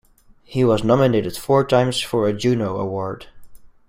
He 0.43 0.63
was 0.63 0.83
nominated 0.83 1.37
four 1.37 1.63
times 1.63 1.99
for 2.01 2.27
a 2.27 2.33
Juno 2.33 2.77
Award. 2.79 3.27